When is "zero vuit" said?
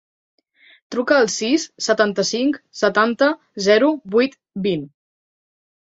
3.67-4.37